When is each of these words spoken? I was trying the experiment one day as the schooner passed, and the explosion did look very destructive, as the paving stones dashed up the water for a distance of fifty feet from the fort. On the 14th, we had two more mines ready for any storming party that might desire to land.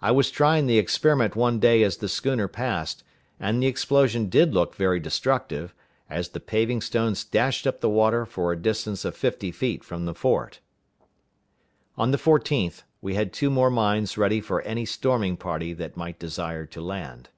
I 0.00 0.12
was 0.12 0.30
trying 0.30 0.68
the 0.68 0.78
experiment 0.78 1.34
one 1.34 1.58
day 1.58 1.82
as 1.82 1.96
the 1.96 2.08
schooner 2.08 2.46
passed, 2.46 3.02
and 3.40 3.60
the 3.60 3.66
explosion 3.66 4.28
did 4.28 4.54
look 4.54 4.76
very 4.76 5.00
destructive, 5.00 5.74
as 6.08 6.28
the 6.28 6.38
paving 6.38 6.80
stones 6.80 7.24
dashed 7.24 7.66
up 7.66 7.80
the 7.80 7.90
water 7.90 8.24
for 8.24 8.52
a 8.52 8.56
distance 8.56 9.04
of 9.04 9.16
fifty 9.16 9.50
feet 9.50 9.82
from 9.82 10.04
the 10.04 10.14
fort. 10.14 10.60
On 11.96 12.12
the 12.12 12.18
14th, 12.18 12.84
we 13.02 13.14
had 13.16 13.32
two 13.32 13.50
more 13.50 13.68
mines 13.68 14.16
ready 14.16 14.40
for 14.40 14.62
any 14.62 14.84
storming 14.84 15.36
party 15.36 15.72
that 15.74 15.96
might 15.96 16.20
desire 16.20 16.64
to 16.66 16.80
land. 16.80 17.28